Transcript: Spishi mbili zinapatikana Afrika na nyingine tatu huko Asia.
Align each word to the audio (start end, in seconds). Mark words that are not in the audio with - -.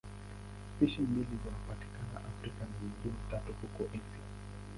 Spishi 0.75 1.01
mbili 1.01 1.27
zinapatikana 1.43 2.27
Afrika 2.29 2.59
na 2.65 2.71
nyingine 2.81 3.15
tatu 3.31 3.53
huko 3.61 3.83
Asia. 3.83 4.25